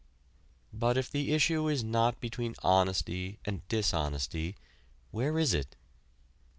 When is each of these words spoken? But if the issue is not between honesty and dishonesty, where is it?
But 0.73 0.97
if 0.97 1.11
the 1.11 1.31
issue 1.31 1.67
is 1.67 1.83
not 1.83 2.19
between 2.19 2.55
honesty 2.63 3.37
and 3.45 3.61
dishonesty, 3.67 4.55
where 5.11 5.37
is 5.37 5.53
it? 5.53 5.75